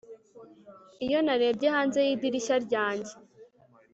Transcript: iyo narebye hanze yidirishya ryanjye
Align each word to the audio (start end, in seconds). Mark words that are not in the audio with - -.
iyo 1.05 1.19
narebye 1.25 1.67
hanze 1.75 1.99
yidirishya 2.07 2.55
ryanjye 2.65 3.13